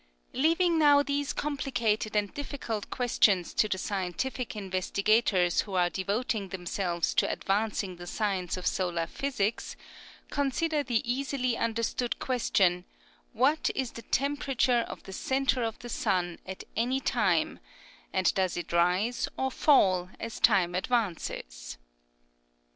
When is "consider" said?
10.31-10.81